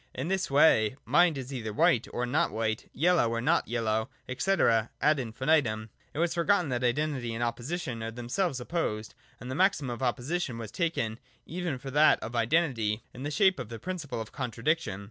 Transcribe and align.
In 0.15 0.29
this 0.29 0.49
way, 0.49 0.95
mind 1.05 1.37
is 1.37 1.53
either 1.53 1.71
white 1.71 2.07
or 2.11 2.25
not 2.25 2.49
white, 2.49 2.89
yellow 2.91 3.29
or 3.29 3.39
not 3.39 3.67
yellow, 3.67 4.09
&c., 4.35 4.51
ad 4.51 5.19
infinitum. 5.19 5.89
It 6.11 6.17
was 6.17 6.33
forgotten 6.33 6.69
that 6.69 6.83
Identity 6.83 7.35
and 7.35 7.43
Opposition 7.43 8.01
are 8.01 8.09
themselves 8.09 8.59
opposed, 8.59 9.13
and 9.39 9.51
the 9.51 9.53
maxim 9.53 9.91
of 9.91 10.01
Opposition 10.01 10.57
was 10.57 10.71
taken 10.71 11.19
even 11.45 11.77
for 11.77 11.91
that 11.91 12.19
of 12.23 12.35
Identity, 12.35 13.03
in 13.13 13.21
the 13.21 13.29
shape 13.29 13.59
of 13.59 13.69
the 13.69 13.77
principle 13.77 14.19
of 14.19 14.31
Contradiction. 14.31 14.99